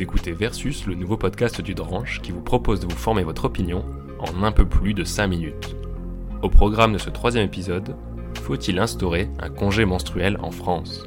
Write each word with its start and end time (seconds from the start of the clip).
Écoutez 0.00 0.32
Versus, 0.32 0.86
le 0.86 0.94
nouveau 0.94 1.18
podcast 1.18 1.60
du 1.60 1.74
Dranche 1.74 2.22
qui 2.22 2.32
vous 2.32 2.40
propose 2.40 2.80
de 2.80 2.86
vous 2.86 2.96
former 2.96 3.22
votre 3.22 3.44
opinion 3.44 3.84
en 4.18 4.44
un 4.44 4.50
peu 4.50 4.64
plus 4.66 4.94
de 4.94 5.04
5 5.04 5.26
minutes. 5.26 5.76
Au 6.40 6.48
programme 6.48 6.94
de 6.94 6.98
ce 6.98 7.10
troisième 7.10 7.44
épisode, 7.44 7.94
faut-il 8.42 8.78
instaurer 8.78 9.28
un 9.40 9.50
congé 9.50 9.84
menstruel 9.84 10.38
en 10.40 10.52
France? 10.52 11.04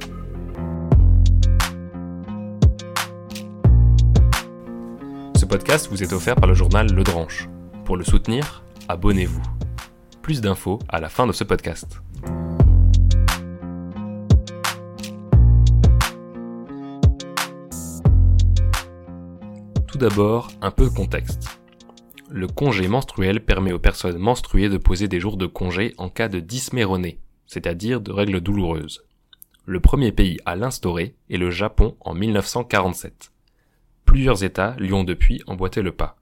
Ce 5.36 5.46
podcast 5.46 5.88
vous 5.90 6.04
est 6.04 6.14
offert 6.14 6.36
par 6.36 6.48
le 6.48 6.54
journal 6.54 6.86
Le 6.94 7.04
Dranche. 7.04 7.50
Pour 7.86 7.98
le 7.98 8.04
soutenir, 8.04 8.64
abonnez-vous. 8.90 9.42
Plus 10.22 10.40
d'infos 10.40 10.78
à 10.88 11.00
la 11.00 11.10
fin 11.10 11.26
de 11.26 11.32
ce 11.32 11.44
podcast. 11.44 12.00
D'abord, 20.04 20.52
un 20.62 20.70
peu 20.70 20.90
de 20.90 20.94
contexte. 20.94 21.62
Le 22.30 22.48
congé 22.48 22.90
menstruel 22.90 23.40
permet 23.40 23.72
aux 23.72 23.80
personnes 23.80 24.18
menstruées 24.18 24.68
de 24.68 24.78
poser 24.78 25.08
des 25.08 25.22
jours 25.22 25.38
de 25.38 25.46
congé 25.46 25.94
en 25.98 26.10
cas 26.10 26.28
de 26.28 26.42
dysméronée, 26.42 27.22
c'est-à-dire 27.48 28.02
de 28.02 28.12
règles 28.12 28.42
douloureuses. 28.42 29.06
Le 29.66 29.80
premier 29.80 30.12
pays 30.12 30.40
à 30.46 30.58
l'instaurer 30.58 31.16
est 31.30 31.38
le 31.38 31.52
Japon 31.52 31.96
en 32.02 32.14
1947. 32.16 33.32
Plusieurs 34.04 34.44
États 34.44 34.76
lui 34.78 34.92
ont 34.92 35.06
depuis 35.06 35.42
emboîté 35.48 35.82
le 35.82 35.94
pas. 35.94 36.18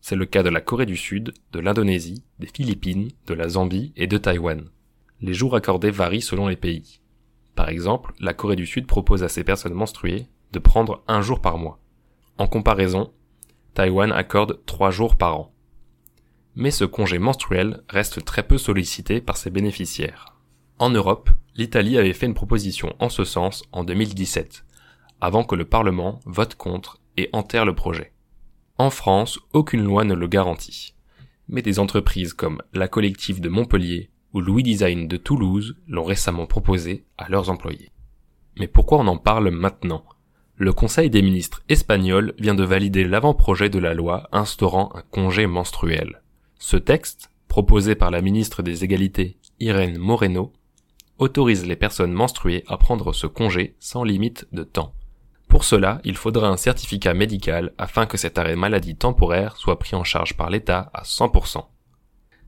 C'est 0.00 0.16
le 0.16 0.24
cas 0.24 0.42
de 0.42 0.48
la 0.48 0.62
Corée 0.62 0.86
du 0.86 0.96
Sud, 0.96 1.34
de 1.52 1.60
l'Indonésie, 1.60 2.24
des 2.38 2.46
Philippines, 2.46 3.10
de 3.26 3.34
la 3.34 3.50
Zambie 3.50 3.92
et 3.96 4.06
de 4.06 4.16
Taïwan. 4.16 4.64
Les 5.20 5.34
jours 5.34 5.56
accordés 5.56 5.90
varient 5.90 6.22
selon 6.22 6.48
les 6.48 6.56
pays. 6.56 7.00
Par 7.54 7.68
exemple, 7.68 8.14
la 8.18 8.32
Corée 8.32 8.56
du 8.56 8.64
Sud 8.64 8.86
propose 8.86 9.22
à 9.22 9.28
ses 9.28 9.44
personnes 9.44 9.74
menstruées 9.74 10.26
de 10.52 10.58
prendre 10.58 11.04
un 11.06 11.20
jour 11.20 11.42
par 11.42 11.58
mois. 11.58 11.78
En 12.38 12.46
comparaison, 12.46 13.12
Taïwan 13.76 14.10
accorde 14.10 14.64
trois 14.64 14.90
jours 14.90 15.16
par 15.16 15.38
an. 15.38 15.52
Mais 16.54 16.70
ce 16.70 16.86
congé 16.86 17.18
menstruel 17.18 17.82
reste 17.90 18.24
très 18.24 18.42
peu 18.42 18.56
sollicité 18.56 19.20
par 19.20 19.36
ses 19.36 19.50
bénéficiaires. 19.50 20.34
En 20.78 20.88
Europe, 20.88 21.28
l'Italie 21.56 21.98
avait 21.98 22.14
fait 22.14 22.24
une 22.24 22.32
proposition 22.32 22.96
en 23.00 23.10
ce 23.10 23.24
sens 23.24 23.64
en 23.72 23.84
2017, 23.84 24.64
avant 25.20 25.44
que 25.44 25.54
le 25.54 25.66
Parlement 25.66 26.20
vote 26.24 26.54
contre 26.54 27.02
et 27.18 27.28
enterre 27.34 27.66
le 27.66 27.74
projet. 27.74 28.14
En 28.78 28.88
France, 28.88 29.38
aucune 29.52 29.84
loi 29.84 30.04
ne 30.04 30.14
le 30.14 30.26
garantit. 30.26 30.94
Mais 31.48 31.60
des 31.60 31.78
entreprises 31.78 32.32
comme 32.32 32.62
la 32.72 32.88
collective 32.88 33.42
de 33.42 33.50
Montpellier 33.50 34.08
ou 34.32 34.40
Louis 34.40 34.62
Design 34.62 35.06
de 35.06 35.18
Toulouse 35.18 35.76
l'ont 35.86 36.04
récemment 36.04 36.46
proposé 36.46 37.04
à 37.18 37.28
leurs 37.28 37.50
employés. 37.50 37.90
Mais 38.58 38.68
pourquoi 38.68 39.00
on 39.00 39.06
en 39.06 39.18
parle 39.18 39.50
maintenant? 39.50 40.06
Le 40.58 40.72
Conseil 40.72 41.10
des 41.10 41.20
ministres 41.20 41.62
espagnol 41.68 42.32
vient 42.38 42.54
de 42.54 42.64
valider 42.64 43.04
l'avant-projet 43.04 43.68
de 43.68 43.78
la 43.78 43.92
loi 43.92 44.26
instaurant 44.32 44.90
un 44.94 45.02
congé 45.02 45.46
menstruel. 45.46 46.22
Ce 46.58 46.78
texte, 46.78 47.30
proposé 47.46 47.94
par 47.94 48.10
la 48.10 48.22
ministre 48.22 48.62
des 48.62 48.82
Égalités, 48.82 49.36
Irène 49.60 49.98
Moreno, 49.98 50.54
autorise 51.18 51.66
les 51.66 51.76
personnes 51.76 52.12
menstruées 52.12 52.64
à 52.68 52.78
prendre 52.78 53.12
ce 53.12 53.26
congé 53.26 53.76
sans 53.80 54.02
limite 54.02 54.46
de 54.52 54.64
temps. 54.64 54.94
Pour 55.46 55.62
cela, 55.62 56.00
il 56.04 56.16
faudra 56.16 56.48
un 56.48 56.56
certificat 56.56 57.12
médical 57.12 57.72
afin 57.76 58.06
que 58.06 58.16
cet 58.16 58.38
arrêt 58.38 58.56
maladie 58.56 58.96
temporaire 58.96 59.56
soit 59.56 59.78
pris 59.78 59.94
en 59.94 60.04
charge 60.04 60.38
par 60.38 60.48
l'État 60.48 60.90
à 60.94 61.02
100%. 61.02 61.66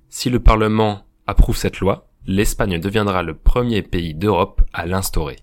Si 0.09 0.31
le 0.31 0.41
Parlement 0.41 1.03
approuve 1.27 1.59
cette 1.59 1.81
loi, 1.81 2.09
l'Espagne 2.27 2.81
deviendra 2.81 3.23
le 3.23 3.35
premier 3.35 3.83
pays 3.83 4.15
d'Europe 4.15 4.63
à 4.73 4.87
l'instaurer. 4.87 5.37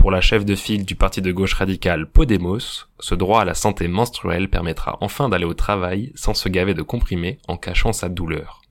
Pour 0.00 0.10
la 0.10 0.22
chef 0.22 0.46
de 0.46 0.54
file 0.54 0.86
du 0.86 0.96
parti 0.96 1.20
de 1.20 1.30
gauche 1.30 1.52
radical 1.52 2.06
Podemos, 2.06 2.86
ce 3.00 3.14
droit 3.14 3.42
à 3.42 3.44
la 3.44 3.52
santé 3.52 3.86
menstruelle 3.86 4.48
permettra 4.48 4.96
enfin 5.02 5.28
d'aller 5.28 5.44
au 5.44 5.52
travail 5.52 6.10
sans 6.14 6.32
se 6.32 6.48
gaver 6.48 6.72
de 6.72 6.80
comprimés 6.80 7.38
en 7.48 7.58
cachant 7.58 7.92
sa 7.92 8.08
douleur. 8.08 8.62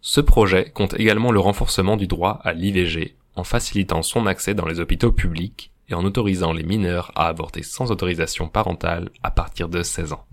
Ce 0.00 0.20
projet 0.20 0.72
compte 0.72 0.98
également 0.98 1.30
le 1.30 1.38
renforcement 1.38 1.96
du 1.96 2.08
droit 2.08 2.40
à 2.42 2.54
l'IVG 2.54 3.14
en 3.36 3.44
facilitant 3.44 4.02
son 4.02 4.26
accès 4.26 4.54
dans 4.54 4.66
les 4.66 4.80
hôpitaux 4.80 5.12
publics 5.12 5.70
et 5.88 5.94
en 5.94 6.04
autorisant 6.04 6.52
les 6.52 6.64
mineurs 6.64 7.12
à 7.14 7.28
avorter 7.28 7.62
sans 7.62 7.92
autorisation 7.92 8.48
parentale 8.48 9.10
à 9.22 9.30
partir 9.30 9.68
de 9.68 9.84
16 9.84 10.12
ans. 10.12 10.24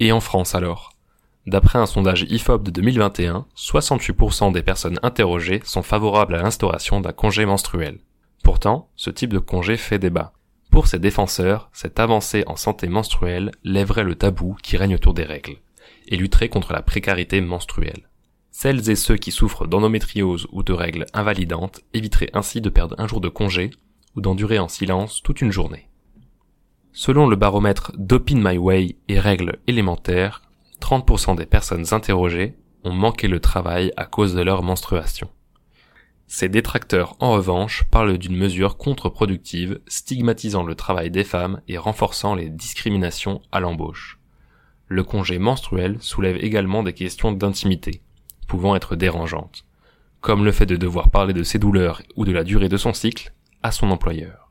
Et 0.00 0.12
en 0.12 0.20
France 0.20 0.54
alors? 0.54 0.94
D'après 1.46 1.78
un 1.78 1.84
sondage 1.84 2.22
IFOP 2.30 2.62
de 2.62 2.70
2021, 2.70 3.44
68% 3.54 4.50
des 4.52 4.62
personnes 4.62 4.98
interrogées 5.02 5.60
sont 5.62 5.82
favorables 5.82 6.36
à 6.36 6.42
l'instauration 6.42 7.02
d'un 7.02 7.12
congé 7.12 7.44
menstruel. 7.44 7.98
Pourtant, 8.44 8.90
ce 8.94 9.10
type 9.10 9.32
de 9.32 9.38
congé 9.38 9.78
fait 9.78 9.98
débat. 9.98 10.34
Pour 10.70 10.86
ses 10.86 10.98
défenseurs, 10.98 11.70
cette 11.72 11.98
avancée 11.98 12.44
en 12.46 12.56
santé 12.56 12.88
menstruelle 12.88 13.50
lèverait 13.64 14.04
le 14.04 14.16
tabou 14.16 14.56
qui 14.62 14.76
règne 14.76 14.96
autour 14.96 15.14
des 15.14 15.24
règles, 15.24 15.56
et 16.08 16.16
lutterait 16.16 16.50
contre 16.50 16.74
la 16.74 16.82
précarité 16.82 17.40
menstruelle. 17.40 18.10
Celles 18.50 18.90
et 18.90 18.96
ceux 18.96 19.16
qui 19.16 19.32
souffrent 19.32 19.66
d'endométriose 19.66 20.46
ou 20.52 20.62
de 20.62 20.74
règles 20.74 21.06
invalidantes 21.14 21.80
éviteraient 21.94 22.30
ainsi 22.34 22.60
de 22.60 22.68
perdre 22.68 22.94
un 22.98 23.08
jour 23.08 23.22
de 23.22 23.30
congé 23.30 23.70
ou 24.14 24.20
d'endurer 24.20 24.58
en 24.58 24.68
silence 24.68 25.22
toute 25.22 25.40
une 25.40 25.50
journée. 25.50 25.88
Selon 26.92 27.26
le 27.26 27.36
baromètre 27.36 27.92
Dopin 27.96 28.36
My 28.36 28.58
Way 28.58 28.96
et 29.08 29.18
règles 29.18 29.58
élémentaires, 29.66 30.42
30% 30.82 31.34
des 31.34 31.46
personnes 31.46 31.86
interrogées 31.92 32.56
ont 32.84 32.92
manqué 32.92 33.26
le 33.26 33.40
travail 33.40 33.90
à 33.96 34.04
cause 34.04 34.34
de 34.34 34.42
leur 34.42 34.62
menstruation. 34.62 35.30
Ces 36.36 36.48
détracteurs, 36.48 37.14
en 37.20 37.30
revanche, 37.30 37.84
parlent 37.92 38.18
d'une 38.18 38.36
mesure 38.36 38.76
contre-productive, 38.76 39.78
stigmatisant 39.86 40.64
le 40.64 40.74
travail 40.74 41.08
des 41.08 41.22
femmes 41.22 41.60
et 41.68 41.78
renforçant 41.78 42.34
les 42.34 42.50
discriminations 42.50 43.40
à 43.52 43.60
l'embauche. 43.60 44.18
Le 44.88 45.04
congé 45.04 45.38
menstruel 45.38 45.96
soulève 46.00 46.36
également 46.38 46.82
des 46.82 46.92
questions 46.92 47.30
d'intimité, 47.30 48.02
pouvant 48.48 48.74
être 48.74 48.96
dérangeantes, 48.96 49.64
comme 50.20 50.44
le 50.44 50.50
fait 50.50 50.66
de 50.66 50.74
devoir 50.74 51.10
parler 51.10 51.34
de 51.34 51.44
ses 51.44 51.60
douleurs 51.60 52.02
ou 52.16 52.24
de 52.24 52.32
la 52.32 52.42
durée 52.42 52.68
de 52.68 52.78
son 52.78 52.94
cycle 52.94 53.32
à 53.62 53.70
son 53.70 53.92
employeur. 53.92 54.50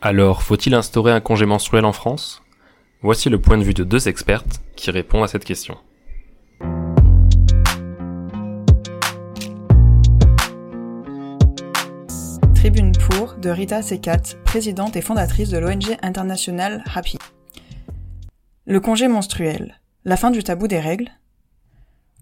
Alors, 0.00 0.42
faut-il 0.42 0.74
instaurer 0.74 1.12
un 1.12 1.20
congé 1.20 1.44
menstruel 1.44 1.84
en 1.84 1.92
France? 1.92 2.42
Voici 3.02 3.28
le 3.28 3.38
point 3.38 3.58
de 3.58 3.64
vue 3.64 3.74
de 3.74 3.84
deux 3.84 4.08
expertes 4.08 4.62
qui 4.74 4.90
répondent 4.90 5.24
à 5.24 5.28
cette 5.28 5.44
question. 5.44 5.76
Tribune 12.64 12.92
pour 12.92 13.34
de 13.34 13.50
Rita 13.50 13.82
Sekat, 13.82 14.22
présidente 14.42 14.96
et 14.96 15.02
fondatrice 15.02 15.50
de 15.50 15.58
l'ONG 15.58 15.98
internationale 16.00 16.82
Happy. 16.94 17.18
Le 18.64 18.80
congé 18.80 19.06
menstruel. 19.06 19.78
La 20.06 20.16
fin 20.16 20.30
du 20.30 20.42
tabou 20.42 20.66
des 20.66 20.80
règles. 20.80 21.10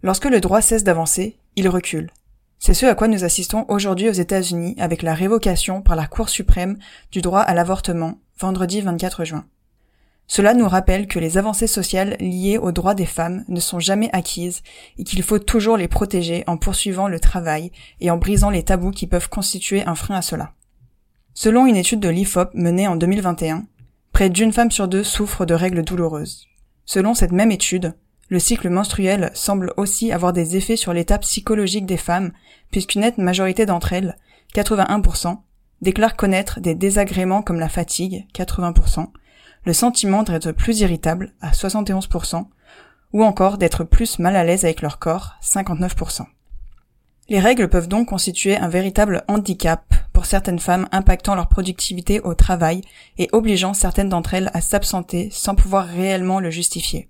Lorsque 0.02 0.24
le 0.24 0.40
droit 0.40 0.60
cesse 0.60 0.82
d'avancer, 0.82 1.38
il 1.54 1.68
recule. 1.68 2.10
C'est 2.58 2.74
ce 2.74 2.86
à 2.86 2.96
quoi 2.96 3.06
nous 3.06 3.22
assistons 3.22 3.66
aujourd'hui 3.68 4.08
aux 4.08 4.14
États-Unis 4.14 4.74
avec 4.80 5.02
la 5.02 5.14
révocation 5.14 5.80
par 5.80 5.94
la 5.94 6.08
Cour 6.08 6.28
suprême 6.28 6.76
du 7.12 7.20
droit 7.20 7.42
à 7.42 7.54
l'avortement, 7.54 8.18
vendredi 8.36 8.80
24 8.80 9.24
juin. 9.24 9.44
Cela 10.26 10.54
nous 10.54 10.68
rappelle 10.68 11.06
que 11.06 11.18
les 11.18 11.36
avancées 11.36 11.66
sociales 11.66 12.16
liées 12.20 12.58
aux 12.58 12.72
droits 12.72 12.94
des 12.94 13.06
femmes 13.06 13.44
ne 13.48 13.60
sont 13.60 13.80
jamais 13.80 14.08
acquises 14.12 14.62
et 14.98 15.04
qu'il 15.04 15.22
faut 15.22 15.38
toujours 15.38 15.76
les 15.76 15.88
protéger 15.88 16.44
en 16.46 16.56
poursuivant 16.56 17.08
le 17.08 17.20
travail 17.20 17.70
et 18.00 18.10
en 18.10 18.16
brisant 18.16 18.50
les 18.50 18.62
tabous 18.62 18.92
qui 18.92 19.06
peuvent 19.06 19.28
constituer 19.28 19.84
un 19.86 19.94
frein 19.94 20.16
à 20.16 20.22
cela. 20.22 20.54
Selon 21.34 21.66
une 21.66 21.76
étude 21.76 22.00
de 22.00 22.08
l'IFOP 22.08 22.54
menée 22.54 22.88
en 22.88 22.96
2021, 22.96 23.66
près 24.12 24.30
d'une 24.30 24.52
femme 24.52 24.70
sur 24.70 24.88
deux 24.88 25.04
souffre 25.04 25.44
de 25.44 25.54
règles 25.54 25.82
douloureuses. 25.82 26.46
Selon 26.84 27.14
cette 27.14 27.32
même 27.32 27.50
étude, 27.50 27.94
le 28.28 28.38
cycle 28.38 28.70
menstruel 28.70 29.30
semble 29.34 29.72
aussi 29.76 30.12
avoir 30.12 30.32
des 30.32 30.56
effets 30.56 30.76
sur 30.76 30.92
l'état 30.92 31.18
psychologique 31.18 31.86
des 31.86 31.96
femmes, 31.96 32.32
puisqu'une 32.70 33.02
nette 33.02 33.18
majorité 33.18 33.66
d'entre 33.66 33.92
elles, 33.92 34.16
81%, 34.54 35.38
déclarent 35.82 36.16
connaître 36.16 36.60
des 36.60 36.74
désagréments 36.74 37.42
comme 37.42 37.60
la 37.60 37.68
fatigue, 37.68 38.26
80%, 38.34 39.08
le 39.64 39.72
sentiment 39.72 40.22
d'être 40.22 40.52
plus 40.52 40.80
irritable 40.80 41.34
à 41.40 41.50
71%, 41.50 42.46
ou 43.12 43.24
encore 43.24 43.58
d'être 43.58 43.84
plus 43.84 44.18
mal 44.18 44.36
à 44.36 44.44
l'aise 44.44 44.64
avec 44.64 44.82
leur 44.82 44.98
corps, 44.98 45.34
59%. 45.42 46.24
Les 47.28 47.40
règles 47.40 47.68
peuvent 47.68 47.88
donc 47.88 48.08
constituer 48.08 48.56
un 48.56 48.68
véritable 48.68 49.24
handicap 49.28 49.94
pour 50.12 50.26
certaines 50.26 50.58
femmes 50.58 50.88
impactant 50.92 51.34
leur 51.34 51.48
productivité 51.48 52.20
au 52.20 52.34
travail 52.34 52.82
et 53.16 53.28
obligeant 53.32 53.74
certaines 53.74 54.08
d'entre 54.08 54.34
elles 54.34 54.50
à 54.54 54.60
s'absenter 54.60 55.30
sans 55.30 55.54
pouvoir 55.54 55.86
réellement 55.86 56.40
le 56.40 56.50
justifier. 56.50 57.08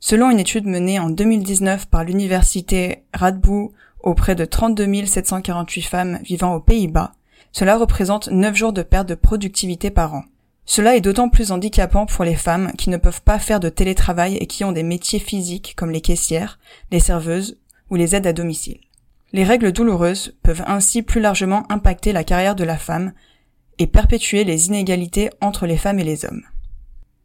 Selon 0.00 0.30
une 0.30 0.40
étude 0.40 0.66
menée 0.66 0.98
en 0.98 1.10
2019 1.10 1.86
par 1.86 2.04
l'université 2.04 3.04
Radboud 3.14 3.70
auprès 4.00 4.34
de 4.34 4.44
32 4.44 5.06
748 5.06 5.82
femmes 5.82 6.18
vivant 6.24 6.54
aux 6.54 6.60
Pays-Bas, 6.60 7.12
cela 7.52 7.76
représente 7.76 8.28
9 8.28 8.56
jours 8.56 8.72
de 8.72 8.82
perte 8.82 9.08
de 9.08 9.14
productivité 9.14 9.90
par 9.90 10.14
an. 10.14 10.24
Cela 10.64 10.96
est 10.96 11.00
d'autant 11.00 11.28
plus 11.28 11.50
handicapant 11.50 12.06
pour 12.06 12.24
les 12.24 12.36
femmes 12.36 12.72
qui 12.78 12.90
ne 12.90 12.96
peuvent 12.96 13.22
pas 13.22 13.38
faire 13.38 13.60
de 13.60 13.68
télétravail 13.68 14.36
et 14.36 14.46
qui 14.46 14.64
ont 14.64 14.72
des 14.72 14.82
métiers 14.82 15.18
physiques 15.18 15.74
comme 15.76 15.90
les 15.90 16.00
caissières, 16.00 16.58
les 16.90 17.00
serveuses 17.00 17.58
ou 17.90 17.96
les 17.96 18.14
aides 18.14 18.26
à 18.26 18.32
domicile. 18.32 18.80
Les 19.32 19.44
règles 19.44 19.72
douloureuses 19.72 20.36
peuvent 20.42 20.64
ainsi 20.66 21.02
plus 21.02 21.20
largement 21.20 21.70
impacter 21.70 22.12
la 22.12 22.24
carrière 22.24 22.54
de 22.54 22.64
la 22.64 22.76
femme 22.76 23.12
et 23.78 23.86
perpétuer 23.86 24.44
les 24.44 24.68
inégalités 24.68 25.30
entre 25.40 25.66
les 25.66 25.78
femmes 25.78 25.98
et 25.98 26.04
les 26.04 26.24
hommes. 26.24 26.42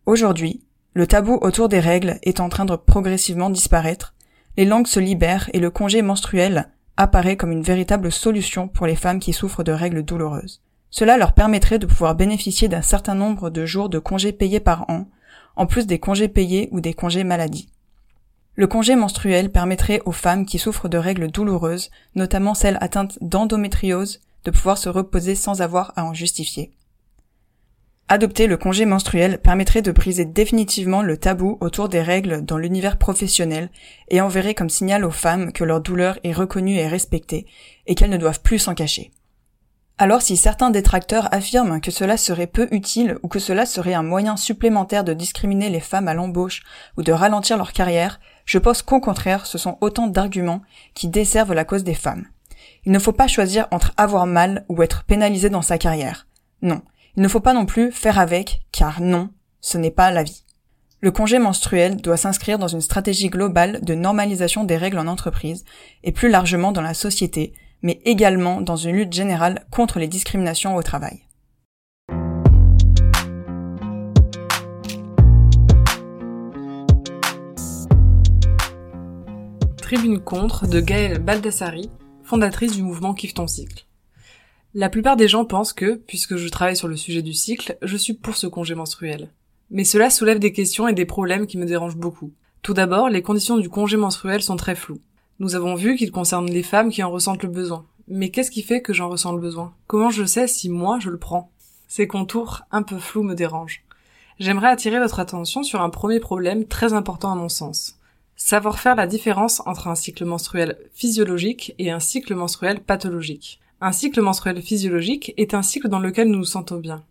Aujourd'hui, 0.06 0.62
le 0.94 1.06
tabou 1.06 1.38
autour 1.42 1.69
des 1.69 1.80
règles 1.80 2.18
est 2.24 2.39
en 2.39 2.50
train 2.50 2.66
de 2.66 2.75
progressivement 2.75 3.50
disparaître, 3.50 4.16
les 4.57 4.66
langues 4.66 4.88
se 4.88 5.00
libèrent 5.00 5.50
et 5.54 5.60
le 5.60 5.69
congé 5.69 6.01
menstruel 6.01 6.69
apparaît 6.98 7.38
comme 7.38 7.51
une 7.51 7.62
véritable 7.62 8.12
solution 8.12 8.68
pour 8.68 8.88
les 8.88 8.95
femmes 8.95 9.19
qui 9.19 9.31
souffrent 9.31 9.63
de 9.63 9.72
règles 9.72 10.01
douloureuses. 10.01 10.63
Cela 10.98 11.18
leur 11.18 11.34
permettrait 11.34 11.78
de 11.78 11.86
pouvoir 11.86 12.16
bénéficier 12.16 12.70
d'un 12.70 12.82
certain 12.82 13.14
nombre 13.14 13.52
de 13.52 13.68
jours 13.68 13.88
de 13.88 14.00
congés 14.00 14.32
payés 14.32 14.60
par 14.60 14.90
an, 14.90 15.06
en 15.56 15.68
plus 15.68 15.86
des 15.86 16.00
congés 16.00 16.28
payés 16.28 16.70
ou 16.72 16.82
des 16.82 16.96
congés 16.96 17.24
maladie. 17.24 17.70
Le 18.56 18.66
congé 18.66 18.96
menstruel 18.96 19.52
permettrait 19.52 20.02
aux 20.06 20.12
femmes 20.12 20.48
qui 20.48 20.58
souffrent 20.58 20.90
de 20.90 20.98
règles 20.98 21.30
douloureuses, 21.30 21.92
notamment 22.16 22.56
celles 22.56 22.80
atteintes 22.82 23.20
d'endométriose, 23.22 24.22
de 24.44 24.50
pouvoir 24.50 24.80
se 24.80 24.90
reposer 24.90 25.36
sans 25.36 25.62
avoir 25.62 25.94
à 25.98 26.04
en 26.04 26.16
justifier. 26.16 26.72
Adopter 28.08 28.48
le 28.48 28.58
congé 28.58 28.88
menstruel 28.88 29.38
permettrait 29.40 29.84
de 29.84 29.92
briser 29.92 30.26
définitivement 30.26 31.04
le 31.04 31.18
tabou 31.18 31.60
autour 31.62 31.90
des 31.90 32.02
règles 32.02 32.44
dans 32.44 32.58
l'univers 32.58 32.98
professionnel 32.98 33.70
et 34.10 34.20
enverrait 34.20 34.56
comme 34.56 34.72
signal 34.72 35.06
aux 35.06 35.12
femmes 35.12 35.52
que 35.52 35.64
leur 35.64 35.80
douleur 35.80 36.18
est 36.24 36.34
reconnue 36.34 36.78
et 36.78 36.88
respectée 36.88 37.46
et 37.86 37.94
qu'elles 37.94 38.10
ne 38.10 38.18
doivent 38.18 38.42
plus 38.42 38.58
s'en 38.58 38.74
cacher. 38.74 39.12
Alors 40.00 40.22
si 40.22 40.38
certains 40.38 40.70
détracteurs 40.70 41.34
affirment 41.34 41.82
que 41.82 41.90
cela 41.90 42.18
serait 42.18 42.46
peu 42.46 42.68
utile 42.70 43.18
ou 43.24 43.28
que 43.28 43.40
cela 43.40 43.66
serait 43.66 43.96
un 43.96 44.04
moyen 44.04 44.38
supplémentaire 44.38 45.04
de 45.04 45.14
discriminer 45.14 45.70
les 45.70 45.80
femmes 45.80 46.08
à 46.08 46.14
l'embauche 46.14 46.62
ou 46.98 47.02
de 47.02 47.12
ralentir 47.12 47.58
leur 47.58 47.74
carrière, 47.74 48.20
je 48.46 48.60
pense 48.60 48.84
qu'au 48.84 49.00
contraire 49.00 49.48
ce 49.48 49.58
sont 49.58 49.80
autant 49.82 50.06
d'arguments 50.06 50.62
qui 50.94 51.08
desservent 51.08 51.54
la 51.54 51.66
cause 51.66 51.84
des 51.84 51.96
femmes. 51.96 52.28
Il 52.86 52.92
ne 52.92 53.00
faut 53.00 53.12
pas 53.12 53.28
choisir 53.28 53.68
entre 53.72 53.94
avoir 53.98 54.28
mal 54.28 54.66
ou 54.70 54.84
être 54.84 55.04
pénalisé 55.04 55.50
dans 55.50 55.64
sa 55.64 55.80
carrière. 55.80 56.28
Non, 56.62 56.84
il 57.16 57.24
ne 57.24 57.28
faut 57.28 57.40
pas 57.40 57.54
non 57.54 57.66
plus 57.66 57.92
faire 57.92 58.20
avec, 58.20 58.62
car 58.72 59.02
non, 59.02 59.30
ce 59.62 59.80
n'est 59.80 59.92
pas 59.92 60.12
la 60.12 60.22
vie. 60.22 60.44
Le 61.02 61.12
congé 61.12 61.40
menstruel 61.40 61.98
doit 61.98 62.18
s'inscrire 62.18 62.60
dans 62.60 62.68
une 62.68 62.82
stratégie 62.82 63.30
globale 63.30 63.82
de 63.82 63.96
normalisation 63.96 64.64
des 64.64 64.78
règles 64.78 65.00
en 65.00 65.08
entreprise 65.08 65.66
et 66.04 66.12
plus 66.12 66.30
largement 66.30 66.72
dans 66.72 66.82
la 66.82 66.94
société, 66.94 67.54
mais 67.81 68.00
également 68.06 68.62
dans 68.62 68.75
une 68.75 68.95
lutte 68.95 69.13
générale 69.13 69.65
contre 69.71 70.00
les 70.00 70.07
discriminations 70.07 70.75
au 70.75 70.83
travail. 70.83 71.21
Tribune 79.81 80.19
contre 80.19 80.68
de 80.68 80.81
Gaëlle 80.81 81.19
Baldassari, 81.19 81.89
fondatrice 82.24 82.74
du 82.74 82.83
mouvement 82.83 83.13
Kiffe 83.13 83.33
ton 83.33 83.47
cycle. 83.47 83.85
La 84.74 84.89
plupart 84.89 85.15
des 85.15 85.29
gens 85.29 85.45
pensent 85.45 85.71
que, 85.71 85.95
puisque 85.95 86.35
je 86.35 86.50
travaille 86.50 86.75
sur 86.75 86.89
le 86.89 86.97
sujet 86.97 87.21
du 87.21 87.33
cycle, 87.33 87.77
je 87.81 87.95
suis 87.95 88.13
pour 88.13 88.35
ce 88.35 88.47
congé 88.47 88.75
menstruel. 88.75 89.31
Mais 89.71 89.85
cela 89.85 90.09
soulève 90.09 90.39
des 90.39 90.51
questions 90.51 90.88
et 90.88 90.94
des 90.94 91.06
problèmes 91.06 91.47
qui 91.47 91.57
me 91.57 91.65
dérangent 91.65 91.97
beaucoup. 91.97 92.33
Tout 92.62 92.74
d'abord, 92.74 93.07
les 93.09 93.21
conditions 93.21 93.57
du 93.57 93.69
congé 93.69 93.95
menstruel 93.95 94.41
sont 94.41 94.57
très 94.57 94.75
floues. 94.75 95.01
Nous 95.39 95.54
avons 95.54 95.75
vu 95.75 95.95
qu'il 95.95 96.12
concerne 96.12 96.50
les 96.50 96.63
femmes 96.63 96.89
qui 96.89 97.04
en 97.04 97.12
ressentent 97.12 97.44
le 97.44 97.50
besoin. 97.50 97.86
Mais 98.07 98.30
qu'est-ce 98.30 98.50
qui 98.50 98.63
fait 98.63 98.81
que 98.81 98.94
j'en 98.94 99.10
ressens 99.10 99.34
le 99.34 99.42
besoin? 99.42 99.74
Comment 99.86 100.10
je 100.10 100.25
sais 100.25 100.48
si 100.48 100.68
moi 100.68 100.98
je 101.00 101.12
le 101.12 101.19
prends? 101.19 101.51
Ces 101.88 102.07
contours 102.07 102.63
un 102.72 102.81
peu 102.81 102.98
flous 102.98 103.22
me 103.22 103.36
dérangent. 103.36 103.84
J'aimerais 104.39 104.69
attirer 104.69 105.00
votre 105.00 105.19
attention 105.19 105.62
sur 105.62 105.81
un 105.81 105.92
premier 105.92 106.19
problème 106.19 106.66
très 106.66 106.94
important 106.94 107.31
à 107.31 107.36
mon 107.36 107.50
sens. 107.50 108.00
Savoir 108.36 108.80
faire 108.80 108.95
la 108.95 109.06
différence 109.06 109.62
entre 109.68 109.88
un 109.88 109.95
cycle 109.95 110.25
menstruel 110.25 110.78
physiologique 110.94 111.75
et 111.78 111.92
un 111.92 112.00
cycle 112.00 112.34
menstruel 112.34 112.80
pathologique. 112.80 113.60
Un 113.80 113.92
cycle 113.92 114.22
menstruel 114.22 114.60
physiologique 114.63 115.36
est 115.38 115.54
un 115.54 115.62
cycle 115.62 115.88
dans 115.88 116.00
lequel 116.00 116.30
nous 116.30 116.39
nous 116.39 116.45
sentons 116.45 116.78
bien. 116.78 117.04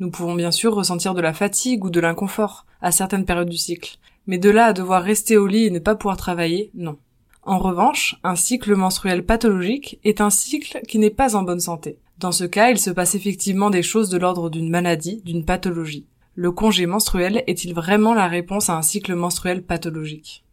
Nous 0.00 0.10
pouvons 0.10 0.34
bien 0.34 0.50
sûr 0.50 0.74
ressentir 0.74 1.14
de 1.14 1.22
la 1.22 1.32
fatigue 1.32 1.84
ou 1.84 1.90
de 1.90 2.00
l'inconfort 2.00 2.66
à 2.82 2.92
certaines 2.92 3.24
périodes 3.24 3.48
du 3.48 3.56
cycle, 3.56 3.98
mais 4.26 4.38
de 4.38 4.50
là 4.50 4.66
à 4.66 4.72
devoir 4.74 5.02
rester 5.02 5.38
au 5.38 5.46
lit 5.46 5.64
et 5.64 5.70
ne 5.70 5.78
pas 5.78 5.94
pouvoir 5.94 6.18
travailler, 6.18 6.70
non. 6.74 6.98
En 7.42 7.58
revanche, 7.58 8.16
un 8.22 8.36
cycle 8.36 8.74
menstruel 8.74 9.24
pathologique 9.24 9.98
est 10.04 10.20
un 10.20 10.30
cycle 10.30 10.80
qui 10.86 10.98
n'est 10.98 11.10
pas 11.10 11.36
en 11.36 11.42
bonne 11.42 11.60
santé. 11.60 11.98
Dans 12.18 12.32
ce 12.32 12.44
cas, 12.44 12.70
il 12.70 12.78
se 12.78 12.90
passe 12.90 13.14
effectivement 13.14 13.70
des 13.70 13.82
choses 13.82 14.10
de 14.10 14.18
l'ordre 14.18 14.50
d'une 14.50 14.68
maladie, 14.68 15.22
d'une 15.24 15.44
pathologie. 15.44 16.06
Le 16.34 16.52
congé 16.52 16.84
menstruel 16.84 17.42
est-il 17.46 17.74
vraiment 17.74 18.12
la 18.12 18.28
réponse 18.28 18.68
à 18.68 18.76
un 18.76 18.82
cycle 18.82 19.14
menstruel 19.14 19.62
pathologique? 19.62 20.44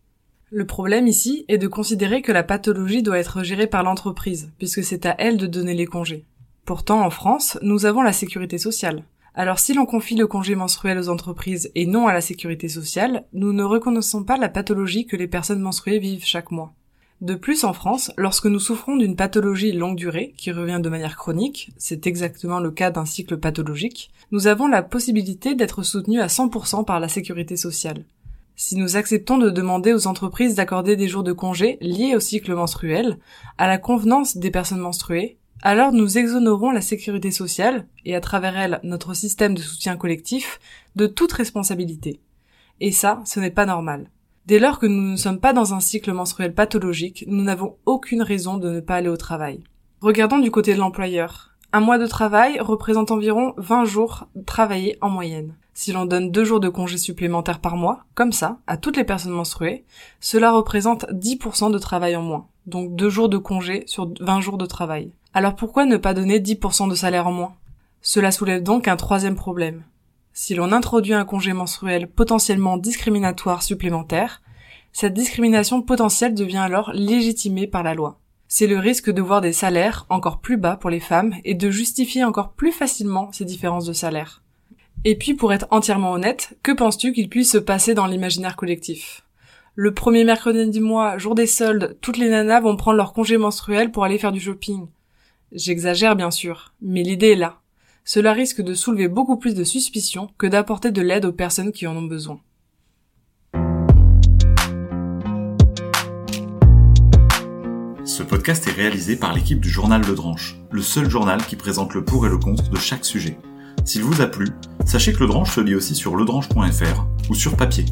Le 0.49 0.65
problème 0.65 1.07
ici 1.07 1.43
est 1.49 1.57
de 1.57 1.67
considérer 1.67 2.21
que 2.21 2.31
la 2.31 2.43
pathologie 2.43 3.03
doit 3.03 3.19
être 3.19 3.43
gérée 3.43 3.67
par 3.67 3.83
l'entreprise, 3.83 4.49
puisque 4.57 4.83
c'est 4.83 5.05
à 5.05 5.15
elle 5.19 5.35
de 5.35 5.45
donner 5.45 5.73
les 5.73 5.85
congés. 5.85 6.25
Pourtant, 6.65 7.05
en 7.05 7.09
France, 7.09 7.59
nous 7.61 7.85
avons 7.85 8.01
la 8.01 8.13
sécurité 8.13 8.57
sociale. 8.57 9.03
Alors 9.35 9.59
si 9.59 9.73
l'on 9.73 9.85
confie 9.85 10.15
le 10.15 10.25
congé 10.25 10.55
menstruel 10.55 10.97
aux 10.97 11.09
entreprises 11.09 11.69
et 11.75 11.85
non 11.85 12.07
à 12.07 12.13
la 12.13 12.21
sécurité 12.21 12.69
sociale, 12.69 13.25
nous 13.33 13.53
ne 13.53 13.63
reconnaissons 13.63 14.23
pas 14.23 14.37
la 14.37 14.49
pathologie 14.49 15.05
que 15.05 15.15
les 15.15 15.27
personnes 15.27 15.61
menstruées 15.61 15.99
vivent 15.99 16.25
chaque 16.25 16.49
mois. 16.49 16.73
De 17.19 17.33
plus, 17.33 17.63
en 17.63 17.73
France, 17.73 18.11
lorsque 18.15 18.45
nous 18.45 18.59
souffrons 18.59 18.95
d'une 18.95 19.15
pathologie 19.15 19.71
longue 19.71 19.97
durée, 19.97 20.35
qui 20.37 20.51
revient 20.51 20.79
de 20.81 20.89
manière 20.89 21.17
chronique, 21.17 21.71
c'est 21.77 22.05
exactement 22.05 22.59
le 22.59 22.69
cas 22.69 22.91
d'un 22.91 23.05
cycle 23.05 23.37
pathologique, 23.37 24.11
nous 24.31 24.45
avons 24.45 24.67
la 24.67 24.83
possibilité 24.83 25.55
d'être 25.55 25.81
soutenus 25.81 26.21
à 26.21 26.27
100% 26.27 26.85
par 26.85 26.99
la 26.99 27.07
sécurité 27.07 27.57
sociale. 27.57 28.05
Si 28.55 28.75
nous 28.75 28.97
acceptons 28.97 29.39
de 29.39 29.49
demander 29.49 29.93
aux 29.93 30.05
entreprises 30.05 30.53
d'accorder 30.53 30.95
des 30.95 31.07
jours 31.07 31.23
de 31.23 31.33
congé 31.33 31.79
liés 31.81 32.15
au 32.15 32.19
cycle 32.19 32.53
menstruel, 32.53 33.17
à 33.57 33.67
la 33.67 33.79
convenance 33.79 34.37
des 34.37 34.51
personnes 34.51 34.79
menstruées, 34.79 35.37
alors 35.63 35.93
nous 35.93 36.19
exonérons 36.19 36.69
la 36.69 36.81
sécurité 36.81 37.31
sociale, 37.31 37.87
et 38.05 38.15
à 38.15 38.21
travers 38.21 38.55
elle 38.55 38.79
notre 38.83 39.15
système 39.15 39.55
de 39.55 39.61
soutien 39.61 39.97
collectif, 39.97 40.59
de 40.95 41.07
toute 41.07 41.33
responsabilité. 41.33 42.19
Et 42.79 42.91
ça, 42.91 43.23
ce 43.25 43.39
n'est 43.39 43.49
pas 43.49 43.65
normal. 43.65 44.11
Dès 44.47 44.59
lors 44.59 44.79
que 44.79 44.85
nous 44.85 45.11
ne 45.11 45.17
sommes 45.17 45.41
pas 45.41 45.51
dans 45.51 45.73
un 45.73 45.81
cycle 45.81 46.13
menstruel 46.13 46.53
pathologique, 46.53 47.25
nous 47.27 47.43
n'avons 47.43 47.75
aucune 47.85 48.21
raison 48.21 48.55
de 48.55 48.69
ne 48.69 48.79
pas 48.79 48.95
aller 48.95 49.09
au 49.09 49.17
travail. 49.17 49.61
Regardons 49.99 50.37
du 50.37 50.51
côté 50.51 50.73
de 50.73 50.79
l'employeur. 50.79 51.49
Un 51.73 51.81
mois 51.81 51.97
de 51.97 52.07
travail 52.07 52.57
représente 52.61 53.11
environ 53.11 53.53
20 53.57 53.83
jours 53.83 54.29
travaillés 54.45 54.97
en 55.01 55.09
moyenne. 55.09 55.57
Si 55.73 55.91
l'on 55.91 56.05
donne 56.05 56.31
deux 56.31 56.45
jours 56.45 56.61
de 56.61 56.69
congés 56.69 56.97
supplémentaires 56.97 57.59
par 57.59 57.75
mois, 57.75 58.05
comme 58.15 58.31
ça, 58.31 58.59
à 58.67 58.77
toutes 58.77 58.95
les 58.95 59.03
personnes 59.03 59.33
menstruées, 59.33 59.83
cela 60.21 60.53
représente 60.53 61.03
10% 61.11 61.69
de 61.69 61.77
travail 61.77 62.15
en 62.15 62.21
moins. 62.21 62.47
Donc 62.67 62.95
deux 62.95 63.09
jours 63.09 63.27
de 63.27 63.37
congés 63.37 63.83
sur 63.85 64.09
20 64.17 64.39
jours 64.39 64.57
de 64.57 64.65
travail. 64.65 65.11
Alors 65.33 65.57
pourquoi 65.57 65.85
ne 65.85 65.97
pas 65.97 66.13
donner 66.13 66.39
10% 66.39 66.89
de 66.89 66.95
salaire 66.95 67.27
en 67.27 67.33
moins? 67.33 67.55
Cela 68.01 68.31
soulève 68.31 68.63
donc 68.63 68.87
un 68.87 68.95
troisième 68.95 69.35
problème. 69.35 69.83
Si 70.39 70.53
l'on 70.53 70.71
introduit 70.71 71.15
un 71.15 71.25
congé 71.25 71.51
menstruel 71.51 72.07
potentiellement 72.07 72.77
discriminatoire 72.77 73.63
supplémentaire, 73.63 74.43
cette 74.91 75.15
discrimination 75.15 75.81
potentielle 75.81 76.35
devient 76.35 76.57
alors 76.57 76.91
légitimée 76.93 77.65
par 77.65 77.81
la 77.81 77.95
loi. 77.95 78.19
C'est 78.47 78.67
le 78.67 78.77
risque 78.77 79.09
de 79.09 79.23
voir 79.23 79.41
des 79.41 79.51
salaires 79.51 80.05
encore 80.09 80.39
plus 80.39 80.57
bas 80.57 80.77
pour 80.77 80.91
les 80.91 80.99
femmes 80.99 81.33
et 81.43 81.55
de 81.55 81.71
justifier 81.71 82.23
encore 82.23 82.51
plus 82.51 82.71
facilement 82.71 83.31
ces 83.31 83.45
différences 83.45 83.87
de 83.87 83.93
salaire. 83.93 84.43
Et 85.05 85.17
puis, 85.17 85.33
pour 85.33 85.53
être 85.53 85.65
entièrement 85.71 86.11
honnête, 86.11 86.55
que 86.61 86.71
penses-tu 86.71 87.13
qu'il 87.13 87.29
puisse 87.29 87.53
se 87.53 87.57
passer 87.57 87.95
dans 87.95 88.05
l'imaginaire 88.05 88.57
collectif? 88.57 89.25
Le 89.73 89.91
premier 89.91 90.23
mercredi 90.23 90.69
du 90.69 90.81
mois, 90.81 91.17
jour 91.17 91.33
des 91.33 91.47
soldes, 91.47 91.97
toutes 91.99 92.17
les 92.17 92.29
nanas 92.29 92.59
vont 92.59 92.75
prendre 92.75 92.97
leur 92.97 93.13
congé 93.13 93.37
menstruel 93.37 93.89
pour 93.89 94.03
aller 94.03 94.19
faire 94.19 94.31
du 94.31 94.39
shopping. 94.39 94.85
J'exagère 95.51 96.15
bien 96.15 96.29
sûr, 96.29 96.75
mais 96.79 97.01
l'idée 97.01 97.31
est 97.31 97.35
là. 97.35 97.59
Cela 98.07 98.31
risque 98.31 98.61
de 98.61 98.73
soulever 98.73 99.09
beaucoup 99.09 99.35
plus 99.35 99.53
de 99.53 99.65
suspicions 99.65 100.29
que 100.37 100.47
d'apporter 100.47 100.91
de 100.91 101.01
l'aide 101.01 101.25
aux 101.25 101.33
personnes 101.33 101.73
qui 101.73 101.85
en 101.87 101.97
ont 101.97 102.03
besoin. 102.03 102.39
Ce 108.05 108.23
podcast 108.23 108.65
est 108.65 108.71
réalisé 108.71 109.17
par 109.17 109.33
l'équipe 109.33 109.59
du 109.59 109.69
Journal 109.69 110.01
Le 110.07 110.15
Dranche, 110.15 110.57
le 110.71 110.81
seul 110.81 111.09
journal 111.09 111.45
qui 111.45 111.57
présente 111.57 111.93
le 111.93 112.05
pour 112.05 112.25
et 112.25 112.29
le 112.29 112.37
contre 112.37 112.69
de 112.69 112.77
chaque 112.77 113.03
sujet. 113.03 113.37
S'il 113.83 114.03
vous 114.03 114.21
a 114.21 114.27
plu, 114.27 114.47
sachez 114.85 115.11
que 115.11 115.19
Le 115.19 115.27
Dranche 115.27 115.53
se 115.53 115.59
lit 115.59 115.75
aussi 115.75 115.93
sur 115.93 116.15
ledranche.fr 116.15 117.05
ou 117.29 117.35
sur 117.35 117.57
papier. 117.57 117.83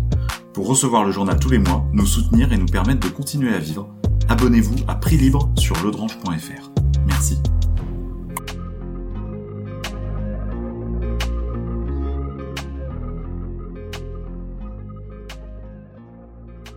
Pour 0.54 0.68
recevoir 0.68 1.04
le 1.04 1.12
journal 1.12 1.38
tous 1.38 1.50
les 1.50 1.60
mois, 1.60 1.86
nous 1.92 2.06
soutenir 2.06 2.54
et 2.54 2.58
nous 2.58 2.68
permettre 2.68 3.06
de 3.06 3.14
continuer 3.14 3.54
à 3.54 3.60
vivre, 3.60 3.94
abonnez-vous 4.30 4.78
à 4.88 4.96
prix 4.96 5.18
libre 5.18 5.52
sur 5.58 5.76
ledranche.fr. 5.84 6.72
Merci. 7.06 7.38